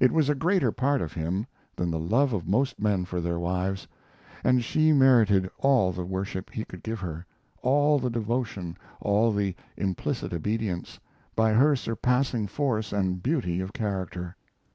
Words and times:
It 0.00 0.12
was 0.12 0.28
a 0.28 0.34
greater 0.34 0.70
part 0.70 1.00
of 1.00 1.14
him 1.14 1.46
than 1.76 1.90
the 1.90 1.98
love 1.98 2.34
of 2.34 2.46
most 2.46 2.78
men 2.78 3.06
for 3.06 3.22
their 3.22 3.38
wives, 3.38 3.88
and 4.44 4.62
she 4.62 4.92
merited 4.92 5.48
all 5.56 5.92
the 5.92 6.04
worship 6.04 6.50
he 6.50 6.62
could 6.62 6.82
give 6.82 7.00
her, 7.00 7.24
all 7.62 7.98
the 7.98 8.10
devotion, 8.10 8.76
all 9.00 9.32
the 9.32 9.54
implicit 9.78 10.34
obedience, 10.34 11.00
by 11.34 11.54
her 11.54 11.74
surpassing 11.74 12.46
force 12.46 12.92
and 12.92 13.22
beauty 13.22 13.62
of 13.62 13.72
character. 13.72 14.36